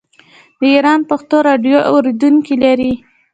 [0.57, 2.93] د ایران پښتو راډیو اوریدونکي لري.